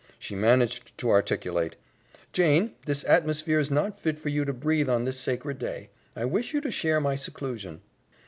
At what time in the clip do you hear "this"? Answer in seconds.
2.87-3.03, 5.05-5.19